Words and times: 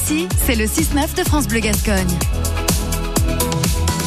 Ici, 0.00 0.28
c'est 0.46 0.54
le 0.54 0.66
6-9 0.66 1.16
de 1.16 1.24
France 1.24 1.48
Bleu 1.48 1.58
Gascogne. 1.58 2.06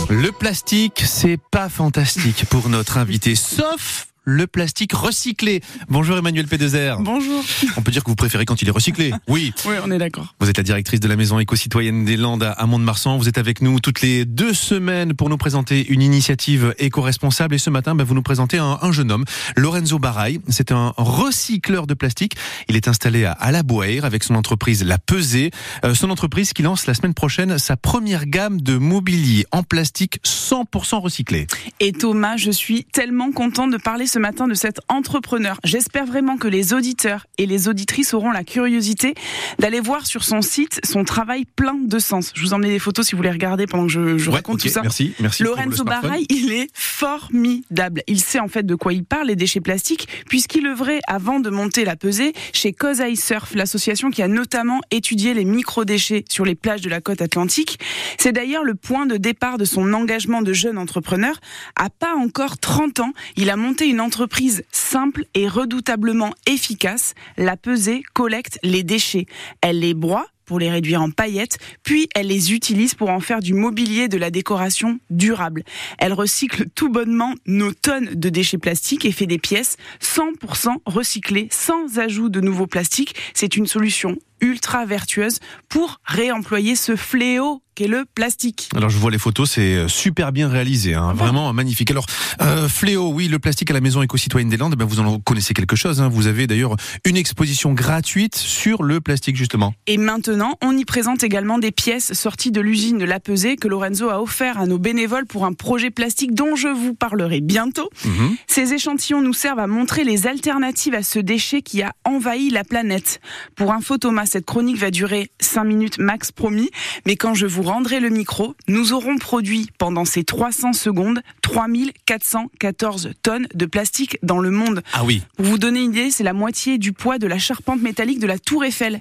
Le 0.10 0.32
plastique, 0.32 1.04
c'est 1.06 1.38
pas 1.52 1.68
fantastique 1.68 2.46
pour 2.46 2.70
notre 2.70 2.98
invité, 2.98 3.36
sauf 3.36 4.08
le 4.24 4.48
plastique 4.48 4.94
recyclé. 4.94 5.62
Bonjour 5.90 6.18
Emmanuel 6.18 6.48
Pédezer. 6.48 7.00
Bonjour. 7.00 7.44
On 7.78 7.82
peut 7.82 7.92
dire 7.92 8.04
que 8.04 8.10
vous 8.10 8.16
préférez 8.16 8.46
quand 8.46 8.62
il 8.62 8.68
est 8.68 8.72
recyclé. 8.72 9.14
Oui. 9.28 9.54
Oui, 9.64 9.76
on 9.86 9.92
est 9.92 9.98
d'accord. 9.98 10.36
Vous 10.40 10.50
êtes 10.50 10.58
la 10.58 10.64
directrice 10.64 11.00
de 11.00 11.08
la 11.08 11.16
maison 11.16 11.40
éco-citoyenne 11.40 12.04
des 12.04 12.18
Landes 12.18 12.44
à 12.44 12.66
Mont-de-Marsan. 12.66 13.18
Vous 13.18 13.30
êtes 13.30 13.38
avec 13.38 13.62
nous 13.62 13.80
toutes 13.80 14.02
les 14.02 14.26
deux 14.26 14.54
semaines 14.54 15.14
pour 15.14 15.30
nous 15.30 15.38
présenter 15.38 15.88
une 15.88 16.02
initiative 16.02 16.74
éco-responsable. 16.78 17.56
Et 17.56 17.58
ce 17.58 17.70
matin, 17.70 17.96
bah, 17.96 18.04
vous 18.04 18.16
nous 18.16 18.24
présentez 18.24 18.58
un, 18.58 18.80
un 18.82 18.92
jeune 18.92 19.12
homme, 19.12 19.24
Lorenzo 19.56 20.00
Baray. 20.00 20.42
C'est 20.50 20.72
un 20.72 20.94
recycleur 20.98 21.88
de 21.88 21.94
plastique. 21.94 22.36
Il 22.68 22.76
est 22.76 22.88
installé 22.88 23.24
à, 23.24 23.52
La 23.52 23.64
Boire 23.64 24.04
avec 24.04 24.24
son 24.24 24.36
entreprise 24.36 24.84
La 24.84 24.98
Pesée. 24.98 25.52
Euh, 25.86 25.94
son 25.94 26.10
entreprise 26.10 26.54
qui 26.54 26.64
lance 26.64 26.86
la 26.86 26.94
semaine 26.94 27.14
prochaine 27.14 27.58
sa 27.60 27.78
première 27.78 28.26
gamme 28.26 28.60
de 28.60 28.78
mobilier 28.78 29.46
en 29.52 29.64
plastique 29.64 30.20
100% 30.26 31.00
recyclé. 31.00 31.48
Et 31.80 31.92
Thomas, 31.94 32.36
je 32.38 32.52
suis 32.52 32.84
tellement 32.86 33.32
content 33.32 33.68
de 33.68 33.78
parler 33.78 34.08
ce 34.12 34.20
matin 34.20 34.48
de 34.48 34.54
cet 34.54 34.82
entrepreneur. 34.90 35.58
J'espère 35.64 36.06
vraiment 36.06 36.36
que 36.36 36.50
les 36.50 36.74
auditeurs 36.74 37.28
et 37.38 37.46
les 37.46 37.70
auditrices 37.70 38.14
auront 38.14 38.32
la 38.32 38.44
curiosité 38.44 39.14
d'aller 39.58 39.80
voir 39.80 40.06
sur 40.06 40.26
son 40.26 40.42
site 40.42 40.82
son 40.84 41.06
travail 41.06 41.46
plein 41.56 41.76
de 41.76 41.98
sens. 41.98 42.32
Je 42.36 42.42
vous 42.42 42.54
emmène 42.54 42.72
des 42.72 42.80
photos 42.80 43.08
si 43.08 43.14
vous 43.14 43.18
voulez 43.18 43.32
regarder 43.32 43.68
pendant 43.68 43.86
que 43.86 43.92
je, 43.92 44.18
je 44.18 44.30
Ouais, 44.30 44.36
raconte 44.38 44.56
ok, 44.56 44.62
tout 44.64 44.68
ça. 44.68 44.82
Merci, 44.82 45.14
merci. 45.20 45.44
Lorenzo. 45.44 45.86
Baray, 45.86 46.26
il 46.30 46.52
est 46.52 46.68
formidable. 46.74 48.04
Il 48.08 48.20
sait 48.20 48.40
en 48.40 48.50
fait 48.50 48.66
de 48.66 48.76
quoi 48.76 48.92
il 48.92 49.06
parle, 49.06 49.28
les 49.28 49.38
déchets 49.38 49.62
plastiques, 49.62 50.10
puisqu'il 50.28 50.68
œuvrait 50.68 51.00
avant 51.08 51.40
de 51.40 51.50
monter 51.50 51.86
la 51.86 51.96
pesée 51.96 52.34
chez 52.52 52.74
Cause 52.74 53.00
I 53.00 53.16
Surf, 53.16 53.56
l'association 53.56 54.12
qui 54.12 54.22
a 54.22 54.28
notamment 54.28 54.82
étudié 54.92 55.34
les 55.34 55.46
microdéchets 55.46 56.26
sur 56.30 56.44
les 56.44 56.56
plages 56.56 56.82
de 56.82 56.90
la 56.90 57.00
côte 57.00 57.22
atlantique. 57.22 57.80
C'est 58.18 58.34
d'ailleurs 58.34 58.66
le 58.66 58.76
point 58.76 59.06
de 59.06 59.16
départ 59.16 59.58
de 59.58 59.64
son 59.64 59.94
engagement 59.94 60.42
de 60.42 60.52
jeune 60.52 60.78
entrepreneur. 60.78 61.40
À 61.78 61.90
pas 61.90 62.16
encore 62.16 62.58
30 62.58 63.00
ans, 63.00 63.14
il 63.38 63.50
a 63.50 63.56
monté 63.56 63.88
une 63.88 64.01
entreprise 64.02 64.64
simple 64.72 65.26
et 65.34 65.48
redoutablement 65.48 66.34
efficace. 66.48 67.14
La 67.38 67.58
pesée 67.58 68.04
collecte 68.14 68.60
les 68.64 68.84
déchets. 68.84 69.26
Elle 69.62 69.80
les 69.80 69.94
broie 69.94 70.28
pour 70.46 70.60
les 70.60 70.70
réduire 70.70 71.02
en 71.02 71.12
paillettes, 71.12 71.58
puis 71.84 72.08
elle 72.16 72.28
les 72.28 72.54
utilise 72.54 72.94
pour 72.96 73.10
en 73.10 73.20
faire 73.20 73.40
du 73.40 73.54
mobilier 73.54 74.08
de 74.08 74.18
la 74.18 74.32
décoration 74.32 75.00
durable. 75.10 75.64
Elle 75.98 76.14
recycle 76.14 76.66
tout 76.76 76.90
bonnement 76.90 77.34
nos 77.46 77.74
tonnes 77.74 78.10
de 78.16 78.30
déchets 78.30 78.58
plastiques 78.58 79.06
et 79.06 79.12
fait 79.12 79.28
des 79.28 79.40
pièces 79.40 79.78
100% 80.02 80.76
recyclées, 80.86 81.48
sans 81.52 82.00
ajout 82.00 82.30
de 82.30 82.42
nouveaux 82.42 82.68
plastiques. 82.68 83.16
C'est 83.34 83.56
une 83.56 83.68
solution 83.68 84.18
ultra 84.42 84.86
vertueuse 84.88 85.38
pour 85.70 86.00
réemployer 86.04 86.76
ce 86.76 86.96
fléau 86.96 87.62
qu'est 87.76 87.88
le 87.88 88.06
plastique. 88.16 88.70
Alors 88.76 88.90
je 88.90 88.98
vois 88.98 89.12
les 89.12 89.20
photos, 89.20 89.52
c'est 89.52 89.76
euh, 89.76 89.88
super 89.88 90.32
bien 90.32 90.50
réalisé, 90.50 90.96
hein, 90.96 91.14
vraiment 91.14 91.54
magnifique. 91.54 91.92
Alors 91.92 92.08
euh, 92.42 92.68
fléau, 92.68 93.12
oui, 93.14 93.28
le 93.28 93.38
plastique 93.38 93.70
à 93.70 93.74
la 93.76 93.82
maison 93.82 94.02
éco-citoyenne 94.02 94.50
des 94.50 94.58
Landes, 94.58 94.74
eh 94.74 94.78
ben, 94.78 94.86
vous 94.86 95.00
en 95.00 95.20
connaissez 95.20 95.54
quelque 95.54 95.76
chose. 95.76 96.02
hein. 96.02 96.10
Vous 96.10 96.26
avez 96.26 96.48
d'ailleurs 96.48 96.76
une 97.06 97.18
exposition 97.18 97.74
gratuite 97.74 98.36
sur 98.36 98.82
le 98.82 99.00
plastique 99.00 99.36
justement. 99.36 99.76
Et 99.86 99.98
maintenant, 99.98 100.41
on 100.62 100.78
y 100.78 100.86
présente 100.86 101.24
également 101.24 101.58
des 101.58 101.72
pièces 101.72 102.14
sorties 102.14 102.52
de 102.52 102.62
l'usine 102.62 102.98
de 102.98 103.06
La 103.06 103.20
Pesée 103.20 103.56
que 103.56 103.68
Lorenzo 103.68 104.10
a 104.10 104.22
offert 104.22 104.60
à 104.60 104.66
nos 104.66 104.78
bénévoles 104.78 105.26
pour 105.26 105.46
un 105.46 105.54
projet 105.54 105.92
plastique 105.92 106.34
dont 106.34 106.56
je 106.56 106.68
vous 106.68 106.94
parlerai 106.94 107.42
bientôt. 107.42 107.90
Mhm. 108.06 108.36
Ces 108.48 108.74
échantillons 108.74 109.22
nous 109.22 109.34
servent 109.34 109.60
à 109.60 109.68
montrer 109.68 110.04
les 110.04 110.28
alternatives 110.28 110.94
à 110.94 111.04
ce 111.04 111.20
déchet 111.20 111.62
qui 111.62 111.82
a 111.82 111.94
envahi 112.06 112.50
la 112.50 112.64
planète. 112.64 113.20
Pour 113.56 113.74
info, 113.74 113.98
Thomas, 113.98 114.26
cette 114.26 114.46
chronique 114.46 114.78
va 114.78 114.92
durer 114.92 115.32
5 115.40 115.64
minutes 115.64 115.98
max 115.98 116.32
promis, 116.32 116.70
mais 117.06 117.16
quand 117.16 117.34
je 117.34 117.46
vous 117.46 117.64
rendrai 117.64 118.00
le 118.00 118.10
micro, 118.10 118.56
nous 118.68 118.94
aurons 118.94 119.18
produit 119.18 119.70
pendant 119.78 120.06
ces 120.06 120.24
300 120.24 120.74
secondes 120.74 121.22
3414 121.42 123.12
tonnes 123.22 123.48
de 123.54 123.66
plastique 123.66 124.18
dans 124.24 124.40
le 124.40 124.52
monde. 124.52 124.82
Ah 124.94 125.04
oui. 125.04 125.24
Pour 125.38 125.46
vous 125.46 125.58
donner 125.58 125.82
une 125.82 125.92
idée, 125.92 126.12
c'est 126.12 126.24
la 126.24 126.34
moitié 126.34 126.78
du 126.78 126.94
poids 126.94 127.18
de 127.18 127.28
la 127.28 127.38
charpente 127.38 127.82
métallique 127.82 128.20
de 128.20 128.28
la 128.28 128.40
Tour 128.40 128.64
Eiffel. 128.64 129.00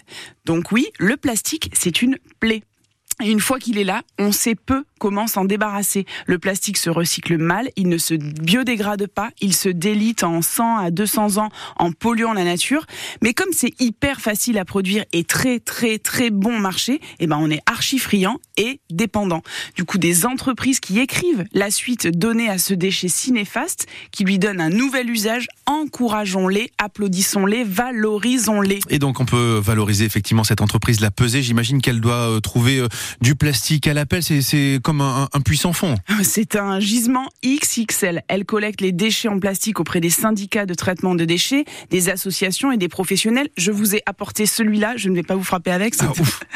Donc 0.50 0.72
oui, 0.72 0.88
le 0.98 1.16
plastique, 1.16 1.70
c'est 1.74 2.02
une 2.02 2.18
plaie. 2.40 2.64
Et 3.22 3.30
une 3.30 3.38
fois 3.38 3.60
qu'il 3.60 3.78
est 3.78 3.84
là, 3.84 4.02
on 4.18 4.32
sait 4.32 4.56
peu 4.56 4.84
comment 5.00 5.26
s'en 5.26 5.44
débarrasser. 5.44 6.04
Le 6.26 6.38
plastique 6.38 6.76
se 6.76 6.90
recycle 6.90 7.38
mal, 7.38 7.70
il 7.74 7.88
ne 7.88 7.98
se 7.98 8.14
biodégrade 8.14 9.06
pas, 9.08 9.30
il 9.40 9.56
se 9.56 9.70
délite 9.70 10.22
en 10.22 10.42
100 10.42 10.76
à 10.76 10.90
200 10.90 11.38
ans 11.38 11.48
en 11.76 11.90
polluant 11.90 12.34
la 12.34 12.44
nature. 12.44 12.84
Mais 13.22 13.32
comme 13.32 13.48
c'est 13.52 13.72
hyper 13.80 14.20
facile 14.20 14.58
à 14.58 14.64
produire 14.64 15.04
et 15.12 15.24
très 15.24 15.58
très 15.58 15.98
très 15.98 16.30
bon 16.30 16.58
marché, 16.58 17.00
eh 17.18 17.26
ben 17.26 17.38
on 17.40 17.50
est 17.50 17.62
archi 17.66 17.98
friand 17.98 18.38
et 18.58 18.80
dépendant. 18.90 19.42
Du 19.74 19.84
coup, 19.84 19.98
des 19.98 20.26
entreprises 20.26 20.80
qui 20.80 21.00
écrivent 21.00 21.44
la 21.52 21.70
suite 21.70 22.06
donnée 22.06 22.50
à 22.50 22.58
ce 22.58 22.74
déchet 22.74 23.08
si 23.08 23.32
néfaste, 23.32 23.86
qui 24.12 24.24
lui 24.24 24.38
donne 24.38 24.60
un 24.60 24.68
nouvel 24.68 25.08
usage, 25.08 25.48
encourageons-les, 25.64 26.70
applaudissons-les, 26.76 27.64
valorisons-les. 27.64 28.80
Et 28.90 28.98
donc 28.98 29.18
on 29.18 29.24
peut 29.24 29.58
valoriser 29.62 30.04
effectivement 30.04 30.44
cette 30.44 30.60
entreprise 30.60 31.00
La 31.00 31.10
Pesée. 31.10 31.42
J'imagine 31.42 31.80
qu'elle 31.80 32.00
doit 32.00 32.36
euh, 32.36 32.40
trouver 32.40 32.80
euh, 32.80 32.88
du 33.22 33.34
plastique 33.34 33.86
à 33.86 33.94
l'appel. 33.94 34.22
Comme 34.90 35.02
un, 35.02 35.28
un 35.32 35.40
puissant 35.40 35.72
fond. 35.72 35.94
C'est 36.24 36.56
un 36.56 36.80
gisement 36.80 37.28
XXL. 37.44 38.24
Elle 38.26 38.44
collecte 38.44 38.80
les 38.80 38.90
déchets 38.90 39.28
en 39.28 39.38
plastique 39.38 39.78
auprès 39.78 40.00
des 40.00 40.10
syndicats 40.10 40.66
de 40.66 40.74
traitement 40.74 41.14
de 41.14 41.24
déchets, 41.24 41.64
des 41.90 42.08
associations 42.08 42.72
et 42.72 42.76
des 42.76 42.88
professionnels. 42.88 43.50
Je 43.56 43.70
vous 43.70 43.94
ai 43.94 44.02
apporté 44.04 44.46
celui-là, 44.46 44.94
je 44.96 45.08
ne 45.08 45.14
vais 45.14 45.22
pas 45.22 45.36
vous 45.36 45.44
frapper 45.44 45.70
avec. 45.70 45.94
Ah, 46.00 46.10
ouf. 46.18 46.40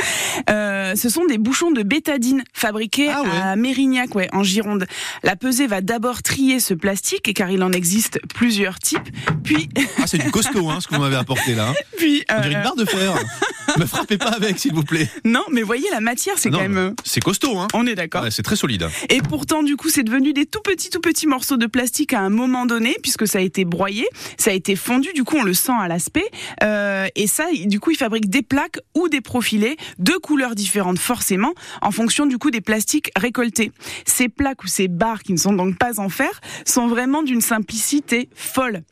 Euh, 0.50 0.96
ce 0.96 1.08
sont 1.08 1.24
des 1.26 1.38
bouchons 1.38 1.70
de 1.70 1.84
bétadine 1.84 2.42
fabriqués 2.52 3.08
Ah 3.08 3.22
ouais. 3.22 3.28
à 3.40 3.54
Mérignac, 3.54 4.16
ouais, 4.16 4.28
en 4.32 4.42
Gironde. 4.42 4.84
La 5.22 5.36
pesée 5.36 5.68
va 5.68 5.80
d'abord 5.80 6.24
trier 6.24 6.58
ce 6.58 6.74
plastique, 6.74 7.32
car 7.34 7.52
il 7.52 7.62
en 7.62 7.70
existe 7.70 8.18
plusieurs 8.34 8.80
types. 8.80 9.08
Puis, 9.44 9.68
Ah 10.02 10.08
c'est 10.08 10.18
du 10.18 10.32
costaud 10.32 10.68
hein, 10.70 10.80
ce 10.80 10.88
que 10.88 10.96
vous 10.96 11.00
m'avez 11.00 11.14
apporté 11.14 11.54
là. 11.54 11.72
puis, 11.98 12.24
On 12.28 12.40
dirait 12.40 12.54
euh, 12.56 12.58
une 12.58 12.64
barre 12.64 12.74
de 12.74 12.84
fer. 12.84 13.14
Me 13.78 13.86
frappez 13.86 14.18
pas 14.18 14.30
avec 14.30 14.58
s'il 14.58 14.74
vous 14.74 14.84
plaît. 14.84 15.08
non, 15.24 15.42
mais 15.50 15.62
voyez 15.62 15.86
la 15.90 16.00
matière, 16.00 16.34
c'est 16.38 16.48
Ah 16.52 16.56
quand 16.56 16.68
même. 16.68 16.94
C'est 17.04 17.22
costaud 17.22 17.58
hein. 17.58 17.68
On 17.74 17.86
est 17.86 17.94
d'accord. 17.94 18.22
Ouais, 18.22 18.30
c'est 18.30 18.42
très 18.42 18.56
solide. 18.56 18.88
Et 19.10 19.20
pourtant, 19.22 19.62
du 19.62 19.76
coup, 19.76 19.88
c'est 19.88 20.02
devenu 20.02 20.32
des 20.32 20.46
tout 20.46 20.60
petits, 20.60 20.90
tout 20.90 21.00
petits 21.00 21.26
morceaux 21.26 21.56
de 21.56 21.66
plastique 21.66 22.12
à 22.12 22.20
un 22.20 22.30
moment 22.30 22.66
donné, 22.66 22.96
puisque 23.02 23.26
ça 23.26 23.38
a 23.38 23.42
été 23.42 23.64
broyé, 23.64 24.06
ça 24.38 24.50
a 24.50 24.54
été 24.54 24.76
fondu. 24.76 25.08
Du 25.14 25.24
coup, 25.24 25.36
on 25.36 25.42
le 25.42 25.54
sent 25.54 25.72
à 25.78 25.88
l'aspect. 25.88 26.30
Euh, 26.62 27.06
et 27.14 27.26
ça, 27.26 27.46
du 27.66 27.80
coup, 27.80 27.90
ils 27.90 27.96
fabriquent 27.96 28.30
des 28.30 28.42
plaques 28.42 28.78
ou 28.94 29.08
des 29.08 29.20
profilés 29.20 29.76
de 29.98 30.12
couleurs 30.12 30.54
différentes, 30.54 30.98
forcément, 30.98 31.52
en 31.82 31.90
fonction 31.90 32.26
du 32.26 32.38
coup 32.38 32.50
des 32.50 32.60
plastiques 32.60 33.10
récoltés. 33.16 33.72
Ces 34.06 34.28
plaques 34.28 34.64
ou 34.64 34.66
ces 34.68 34.88
barres, 34.88 35.22
qui 35.22 35.32
ne 35.32 35.38
sont 35.38 35.52
donc 35.52 35.78
pas 35.78 35.98
en 35.98 36.08
fer, 36.08 36.40
sont 36.64 36.86
vraiment 36.88 37.22
d'une 37.22 37.40
simplicité 37.40 38.28
folle. 38.34 38.82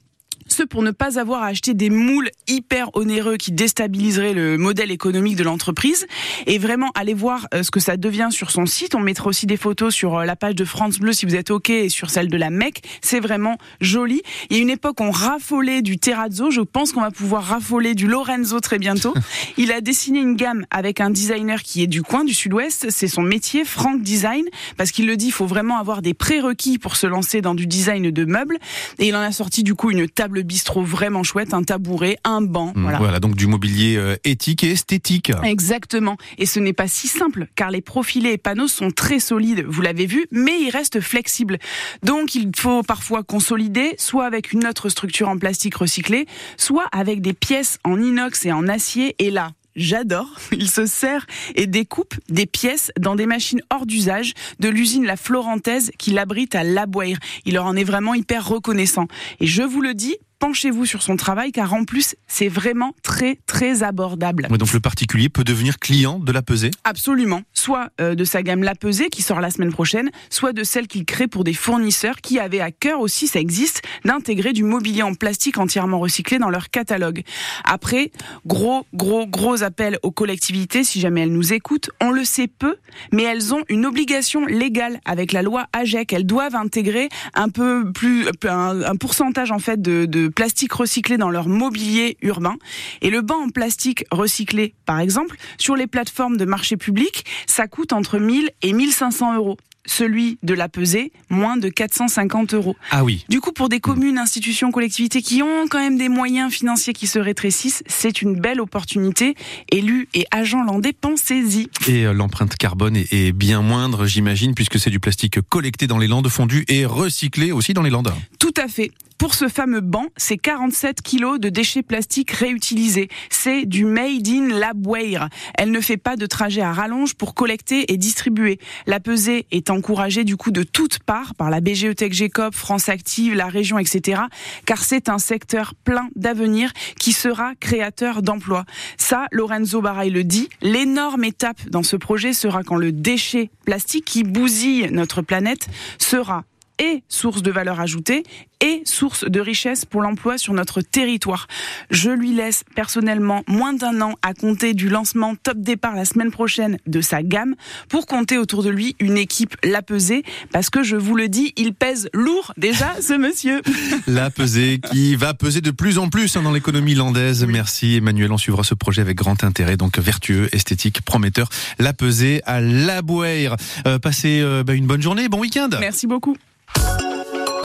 Ce 0.52 0.62
pour 0.62 0.82
ne 0.82 0.90
pas 0.90 1.18
avoir 1.18 1.42
à 1.42 1.46
acheter 1.46 1.72
des 1.72 1.88
moules 1.88 2.28
hyper 2.46 2.94
onéreux 2.94 3.38
qui 3.38 3.52
déstabiliseraient 3.52 4.34
le 4.34 4.58
modèle 4.58 4.90
économique 4.90 5.36
de 5.36 5.44
l'entreprise. 5.44 6.06
Et 6.46 6.58
vraiment, 6.58 6.90
allez 6.94 7.14
voir 7.14 7.46
euh, 7.54 7.62
ce 7.62 7.70
que 7.70 7.80
ça 7.80 7.96
devient 7.96 8.28
sur 8.30 8.50
son 8.50 8.66
site. 8.66 8.94
On 8.94 9.00
mettra 9.00 9.28
aussi 9.28 9.46
des 9.46 9.56
photos 9.56 9.94
sur 9.94 10.18
euh, 10.18 10.24
la 10.26 10.36
page 10.36 10.54
de 10.54 10.66
France 10.66 10.98
Bleu 10.98 11.14
si 11.14 11.24
vous 11.24 11.36
êtes 11.36 11.50
OK 11.50 11.70
et 11.70 11.88
sur 11.88 12.10
celle 12.10 12.28
de 12.28 12.36
la 12.36 12.50
MEC. 12.50 12.82
C'est 13.00 13.18
vraiment 13.18 13.56
joli. 13.80 14.20
Il 14.50 14.56
y 14.58 14.58
a 14.58 14.62
une 14.62 14.68
époque, 14.68 15.00
on 15.00 15.10
raffolait 15.10 15.80
du 15.80 15.96
terrazzo. 15.96 16.50
Je 16.50 16.60
pense 16.60 16.92
qu'on 16.92 17.00
va 17.00 17.10
pouvoir 17.10 17.44
raffoler 17.44 17.94
du 17.94 18.06
Lorenzo 18.06 18.60
très 18.60 18.78
bientôt. 18.78 19.14
Il 19.56 19.72
a 19.72 19.80
dessiné 19.80 20.20
une 20.20 20.36
gamme 20.36 20.66
avec 20.70 21.00
un 21.00 21.08
designer 21.08 21.62
qui 21.62 21.82
est 21.82 21.86
du 21.86 22.02
coin 22.02 22.24
du 22.24 22.34
sud-ouest. 22.34 22.88
C'est 22.90 23.08
son 23.08 23.22
métier, 23.22 23.64
Frank 23.64 24.02
Design. 24.02 24.44
Parce 24.76 24.90
qu'il 24.90 25.06
le 25.06 25.16
dit, 25.16 25.28
il 25.28 25.32
faut 25.32 25.46
vraiment 25.46 25.78
avoir 25.78 26.02
des 26.02 26.12
prérequis 26.12 26.76
pour 26.76 26.96
se 26.96 27.06
lancer 27.06 27.40
dans 27.40 27.54
du 27.54 27.66
design 27.66 28.10
de 28.10 28.24
meubles. 28.26 28.58
Et 28.98 29.08
il 29.08 29.16
en 29.16 29.22
a 29.22 29.32
sorti 29.32 29.62
du 29.62 29.74
coup 29.74 29.90
une 29.90 30.06
table 30.10 30.41
bistrot 30.42 30.82
vraiment 30.82 31.22
chouette, 31.22 31.54
un 31.54 31.62
tabouret, 31.62 32.18
un 32.24 32.40
banc. 32.40 32.72
Voilà. 32.74 32.98
Voilà. 32.98 33.20
donc 33.20 33.34
du 33.34 33.46
mobilier 33.46 33.96
euh, 33.96 34.16
éthique 34.24 34.64
et 34.64 34.72
esthétique. 34.72 35.32
Exactement. 35.42 36.16
Et 36.38 36.46
ce 36.46 36.60
n'est 36.60 36.72
pas 36.72 36.88
si 36.88 37.08
simple, 37.08 37.48
car 37.54 37.70
les 37.70 37.80
profilés 37.80 38.32
et 38.32 38.38
panneaux 38.38 38.68
sont 38.68 38.90
très 38.90 39.20
solides, 39.20 39.64
vous 39.68 39.82
l'avez 39.82 40.06
vu, 40.06 40.26
mais 40.30 40.60
ils 40.60 40.70
restent 40.70 41.00
flexibles. 41.00 41.58
Donc 42.02 42.34
il 42.34 42.50
faut 42.56 42.82
parfois 42.82 43.22
consolider, 43.22 43.94
soit 43.98 44.26
avec 44.26 44.52
une 44.52 44.66
autre 44.66 44.88
structure 44.88 45.28
en 45.28 45.38
plastique 45.38 45.74
recyclé, 45.74 46.26
soit 46.56 46.86
avec 46.92 47.20
des 47.20 47.32
pièces 47.32 47.78
en 47.84 48.00
inox 48.00 48.46
et 48.46 48.52
en 48.52 48.68
acier. 48.68 49.14
Et 49.18 49.30
là, 49.30 49.52
J'adore. 49.74 50.28
Il 50.52 50.68
se 50.68 50.86
sert 50.86 51.26
et 51.54 51.66
découpe 51.66 52.14
des 52.28 52.46
pièces 52.46 52.90
dans 52.98 53.16
des 53.16 53.26
machines 53.26 53.62
hors 53.70 53.86
d'usage 53.86 54.34
de 54.60 54.68
l'usine 54.68 55.04
La 55.04 55.16
Florentaise 55.16 55.90
qui 55.98 56.10
l'abrite 56.10 56.54
à 56.54 56.64
Laboire. 56.64 57.16
Il 57.44 57.54
leur 57.54 57.66
en 57.66 57.76
est 57.76 57.84
vraiment 57.84 58.14
hyper 58.14 58.46
reconnaissant. 58.46 59.06
Et 59.40 59.46
je 59.46 59.62
vous 59.62 59.80
le 59.80 59.94
dis, 59.94 60.16
penchez-vous 60.42 60.86
sur 60.86 61.02
son 61.02 61.14
travail 61.14 61.52
car 61.52 61.72
en 61.72 61.84
plus, 61.84 62.16
c'est 62.26 62.48
vraiment 62.48 62.96
très 63.04 63.38
très 63.46 63.84
abordable. 63.84 64.48
donc 64.48 64.72
le 64.72 64.80
particulier 64.80 65.28
peut 65.28 65.44
devenir 65.44 65.78
client 65.78 66.18
de 66.18 66.32
la 66.32 66.42
pesée? 66.42 66.72
Absolument. 66.82 67.42
Soit 67.52 67.90
euh, 68.00 68.16
de 68.16 68.24
sa 68.24 68.42
gamme 68.42 68.64
La 68.64 68.74
Pesée 68.74 69.08
qui 69.08 69.22
sort 69.22 69.40
la 69.40 69.50
semaine 69.52 69.70
prochaine, 69.70 70.10
soit 70.30 70.52
de 70.52 70.64
celle 70.64 70.88
qu'il 70.88 71.04
crée 71.04 71.28
pour 71.28 71.44
des 71.44 71.52
fournisseurs 71.52 72.16
qui 72.16 72.40
avaient 72.40 72.60
à 72.60 72.72
cœur 72.72 72.98
aussi, 72.98 73.28
ça 73.28 73.38
existe, 73.38 73.82
d'intégrer 74.04 74.52
du 74.52 74.64
mobilier 74.64 75.04
en 75.04 75.14
plastique 75.14 75.58
entièrement 75.58 76.00
recyclé 76.00 76.40
dans 76.40 76.50
leur 76.50 76.70
catalogue. 76.70 77.22
Après, 77.62 78.10
gros, 78.44 78.84
gros, 78.94 79.28
gros 79.28 79.62
appel 79.62 80.00
aux 80.02 80.10
collectivités, 80.10 80.82
si 80.82 80.98
jamais 80.98 81.20
elles 81.20 81.32
nous 81.32 81.52
écoutent. 81.52 81.90
On 82.00 82.10
le 82.10 82.24
sait 82.24 82.48
peu, 82.48 82.74
mais 83.12 83.22
elles 83.22 83.54
ont 83.54 83.62
une 83.68 83.86
obligation 83.86 84.44
légale 84.46 84.98
avec 85.04 85.30
la 85.30 85.42
loi 85.42 85.66
AGEC. 85.72 86.12
Elles 86.12 86.26
doivent 86.26 86.56
intégrer 86.56 87.10
un 87.34 87.48
peu 87.48 87.92
plus, 87.92 88.26
un, 88.48 88.96
pourcentage 88.96 89.52
en 89.52 89.60
fait 89.60 89.80
de, 89.80 90.04
de 90.06 90.31
plastique 90.32 90.72
recyclé 90.72 91.16
dans 91.16 91.30
leur 91.30 91.48
mobilier 91.48 92.16
urbain. 92.22 92.56
Et 93.00 93.10
le 93.10 93.20
banc 93.22 93.44
en 93.44 93.48
plastique 93.48 94.04
recyclé, 94.10 94.74
par 94.86 95.00
exemple, 95.00 95.36
sur 95.58 95.76
les 95.76 95.86
plateformes 95.86 96.36
de 96.36 96.44
marché 96.44 96.76
public, 96.76 97.24
ça 97.46 97.68
coûte 97.68 97.92
entre 97.92 98.18
1000 98.18 98.50
et 98.62 98.72
1500 98.72 99.36
euros 99.36 99.56
celui 99.86 100.38
de 100.42 100.54
la 100.54 100.68
pesée, 100.68 101.12
moins 101.28 101.56
de 101.56 101.68
450 101.68 102.54
euros. 102.54 102.76
Ah 102.90 103.04
oui. 103.04 103.24
Du 103.28 103.40
coup, 103.40 103.52
pour 103.52 103.68
des 103.68 103.80
communes, 103.80 104.18
institutions, 104.18 104.70
collectivités 104.70 105.22
qui 105.22 105.42
ont 105.42 105.66
quand 105.68 105.80
même 105.80 105.98
des 105.98 106.08
moyens 106.08 106.52
financiers 106.52 106.92
qui 106.92 107.06
se 107.06 107.18
rétrécissent, 107.18 107.82
c'est 107.86 108.22
une 108.22 108.38
belle 108.38 108.60
opportunité. 108.60 109.34
Élus 109.70 110.08
et 110.14 110.26
agents 110.30 110.62
landais, 110.62 110.92
pensez-y. 110.92 111.68
Et 111.88 112.06
euh, 112.06 112.12
l'empreinte 112.12 112.56
carbone 112.56 112.96
est, 112.96 113.32
bien 113.32 113.62
moindre, 113.62 114.06
j'imagine, 114.06 114.54
puisque 114.54 114.78
c'est 114.78 114.90
du 114.90 115.00
plastique 115.00 115.40
collecté 115.48 115.86
dans 115.86 115.98
les 115.98 116.08
landes, 116.08 116.28
fondu 116.28 116.64
et 116.68 116.84
recyclé 116.84 117.52
aussi 117.52 117.74
dans 117.74 117.82
les 117.82 117.90
landes. 117.90 118.12
Tout 118.38 118.54
à 118.56 118.68
fait. 118.68 118.92
Pour 119.22 119.34
ce 119.36 119.46
fameux 119.46 119.80
banc, 119.80 120.06
c'est 120.16 120.36
47 120.36 121.00
kilos 121.00 121.38
de 121.38 121.48
déchets 121.48 121.84
plastiques 121.84 122.32
réutilisés. 122.32 123.08
C'est 123.30 123.66
du 123.66 123.84
made 123.84 124.26
in 124.26 124.48
Labware. 124.48 125.28
Elle 125.54 125.70
ne 125.70 125.80
fait 125.80 125.96
pas 125.96 126.16
de 126.16 126.26
trajet 126.26 126.60
à 126.60 126.72
rallonge 126.72 127.14
pour 127.14 127.34
collecter 127.34 127.92
et 127.92 127.98
distribuer. 127.98 128.58
La 128.88 128.98
pesée 128.98 129.46
est 129.52 129.70
encouragée 129.72 130.24
du 130.24 130.36
coup 130.36 130.50
de 130.50 130.62
toutes 130.62 131.00
parts 131.00 131.34
par 131.34 131.50
la 131.50 131.60
BGE 131.60 131.94
Tech 131.94 132.12
GECOP, 132.12 132.54
France 132.54 132.88
Active, 132.88 133.34
la 133.34 133.46
région, 133.46 133.78
etc. 133.78 134.22
Car 134.66 134.84
c'est 134.84 135.08
un 135.08 135.18
secteur 135.18 135.74
plein 135.74 136.08
d'avenir 136.14 136.72
qui 136.98 137.12
sera 137.12 137.54
créateur 137.58 138.22
d'emplois. 138.22 138.64
Ça, 138.96 139.26
Lorenzo 139.32 139.80
Baray 139.80 140.10
le 140.10 140.24
dit. 140.24 140.48
L'énorme 140.60 141.24
étape 141.24 141.68
dans 141.68 141.82
ce 141.82 141.96
projet 141.96 142.32
sera 142.32 142.62
quand 142.62 142.76
le 142.76 142.92
déchet 142.92 143.50
plastique 143.64 144.04
qui 144.04 144.22
bousille 144.22 144.88
notre 144.90 145.22
planète 145.22 145.68
sera 145.98 146.44
et 146.78 147.02
source 147.08 147.42
de 147.42 147.50
valeur 147.50 147.80
ajoutée 147.80 148.24
et 148.62 148.82
source 148.86 149.24
de 149.24 149.40
richesse 149.40 149.84
pour 149.84 150.00
l'emploi 150.00 150.38
sur 150.38 150.54
notre 150.54 150.80
territoire. 150.80 151.48
Je 151.90 152.10
lui 152.10 152.32
laisse 152.32 152.64
personnellement 152.74 153.42
moins 153.46 153.74
d'un 153.74 154.00
an 154.00 154.14
à 154.22 154.32
compter 154.32 154.72
du 154.72 154.88
lancement 154.88 155.34
top 155.34 155.58
départ 155.58 155.94
la 155.94 156.04
semaine 156.04 156.30
prochaine 156.30 156.78
de 156.86 157.00
sa 157.00 157.22
gamme 157.22 157.54
pour 157.88 158.06
compter 158.06 158.38
autour 158.38 158.62
de 158.62 158.70
lui 158.70 158.96
une 159.00 159.18
équipe 159.18 159.56
la 159.64 159.82
pesée 159.82 160.22
parce 160.52 160.70
que 160.70 160.82
je 160.82 160.96
vous 160.96 161.16
le 161.16 161.28
dis, 161.28 161.52
il 161.56 161.74
pèse 161.74 162.08
lourd 162.14 162.54
déjà 162.56 162.94
ce 163.00 163.14
monsieur. 163.14 163.60
La 164.06 164.30
pesée 164.30 164.80
qui 164.90 165.16
va 165.16 165.34
peser 165.34 165.60
de 165.60 165.70
plus 165.70 165.98
en 165.98 166.08
plus 166.08 166.36
hein, 166.36 166.42
dans 166.42 166.52
l'économie 166.52 166.94
landaise. 166.94 167.44
Merci 167.44 167.96
Emmanuel, 167.96 168.32
on 168.32 168.38
suivra 168.38 168.62
ce 168.62 168.74
projet 168.74 169.02
avec 169.02 169.16
grand 169.16 169.44
intérêt, 169.44 169.76
donc 169.76 169.98
vertueux, 169.98 170.48
esthétique, 170.52 171.02
prometteur. 171.02 171.48
La 171.78 171.92
pesée 171.92 172.40
à 172.46 172.60
la 172.60 173.02
Bouère. 173.02 173.56
Euh, 173.86 173.98
passez 173.98 174.40
euh, 174.40 174.62
bah, 174.62 174.74
une 174.74 174.86
bonne 174.86 175.02
journée, 175.02 175.28
bon 175.28 175.40
week-end. 175.40 175.70
Merci 175.80 176.06
beaucoup. 176.06 176.36